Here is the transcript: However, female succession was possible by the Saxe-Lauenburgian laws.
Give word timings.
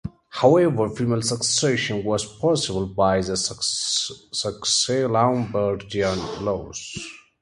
However, 0.29 0.89
female 0.89 1.21
succession 1.21 2.03
was 2.03 2.25
possible 2.25 2.87
by 2.87 3.21
the 3.21 3.37
Saxe-Lauenburgian 3.37 6.17
laws. 6.43 6.97